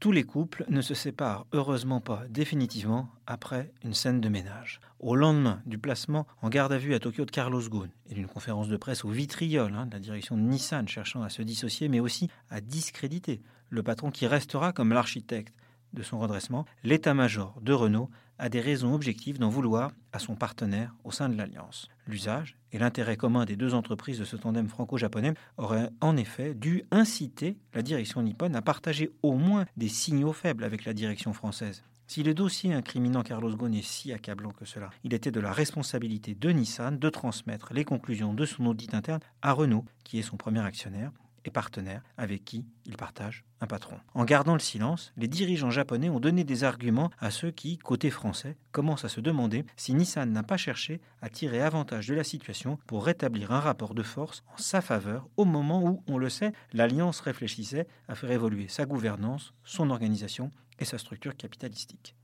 [0.00, 4.80] Tous les couples ne se séparent heureusement pas définitivement après une scène de ménage.
[4.98, 8.26] Au lendemain du placement en garde à vue à Tokyo de Carlos Ghosn et d'une
[8.26, 11.90] conférence de presse au vitriol hein, de la direction de Nissan cherchant à se dissocier
[11.90, 15.54] mais aussi à discréditer le patron qui restera comme l'architecte
[15.92, 20.94] de son redressement, l'état-major de Renault a des raisons objectives d'en vouloir à son partenaire
[21.04, 21.88] au sein de l'Alliance.
[22.06, 26.84] L'usage et l'intérêt commun des deux entreprises de ce tandem franco-japonais auraient en effet dû
[26.90, 31.84] inciter la direction nippone à partager au moins des signaux faibles avec la direction française.
[32.06, 35.52] Si le dossier incriminant Carlos Ghosn est si accablant que cela, il était de la
[35.52, 40.22] responsabilité de Nissan de transmettre les conclusions de son audit interne à Renault, qui est
[40.22, 41.12] son premier actionnaire,
[41.44, 43.96] et partenaires avec qui il partage un patron.
[44.14, 48.10] En gardant le silence, les dirigeants japonais ont donné des arguments à ceux qui, côté
[48.10, 52.24] français, commencent à se demander si Nissan n'a pas cherché à tirer avantage de la
[52.24, 56.28] situation pour rétablir un rapport de force en sa faveur au moment où, on le
[56.28, 62.16] sait, l'Alliance réfléchissait à faire évoluer sa gouvernance, son organisation et sa structure capitalistique.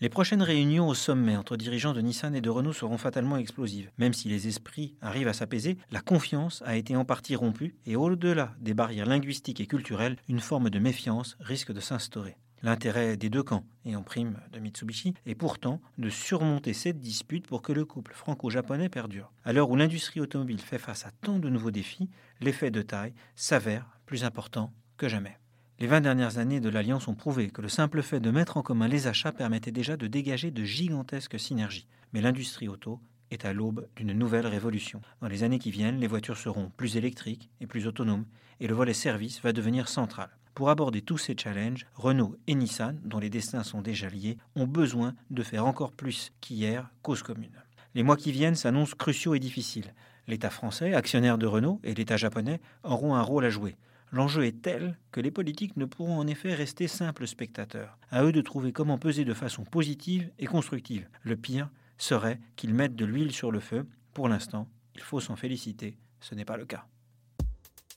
[0.00, 3.90] Les prochaines réunions au sommet entre dirigeants de Nissan et de Renault seront fatalement explosives.
[3.96, 7.94] Même si les esprits arrivent à s'apaiser, la confiance a été en partie rompue et
[7.94, 12.36] au-delà des barrières linguistiques et culturelles, une forme de méfiance risque de s'instaurer.
[12.62, 17.46] L'intérêt des deux camps, et en prime de Mitsubishi, est pourtant de surmonter cette dispute
[17.46, 19.30] pour que le couple franco-japonais perdure.
[19.44, 22.08] À l'heure où l'industrie automobile fait face à tant de nouveaux défis,
[22.40, 25.38] l'effet de taille s'avère plus important que jamais.
[25.80, 28.62] Les 20 dernières années de l'Alliance ont prouvé que le simple fait de mettre en
[28.62, 31.88] commun les achats permettait déjà de dégager de gigantesques synergies.
[32.12, 33.00] Mais l'industrie auto
[33.32, 35.02] est à l'aube d'une nouvelle révolution.
[35.20, 38.24] Dans les années qui viennent, les voitures seront plus électriques et plus autonomes,
[38.60, 40.28] et le volet service va devenir central.
[40.54, 44.68] Pour aborder tous ces challenges, Renault et Nissan, dont les destins sont déjà liés, ont
[44.68, 47.50] besoin de faire encore plus qu'hier cause commune.
[47.96, 49.92] Les mois qui viennent s'annoncent cruciaux et difficiles.
[50.28, 53.76] L'État français, actionnaire de Renault, et l'État japonais auront un rôle à jouer.
[54.14, 57.98] L'enjeu est tel que les politiques ne pourront en effet rester simples spectateurs.
[58.12, 61.08] À eux de trouver comment peser de façon positive et constructive.
[61.24, 63.88] Le pire serait qu'ils mettent de l'huile sur le feu.
[64.12, 66.86] Pour l'instant, il faut s'en féliciter, ce n'est pas le cas.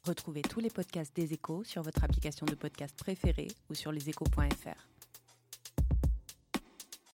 [0.06, 4.97] Retrouvez tous les podcasts des échos sur votre application de podcast préférée ou sur leséchos.fr.